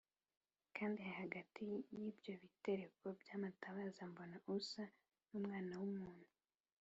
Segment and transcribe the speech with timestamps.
[0.75, 1.63] kandi hagati
[1.99, 4.83] y’ibyo bitereko by’amatabaza mbona usa
[5.29, 6.29] n’Umwana w’umuntu,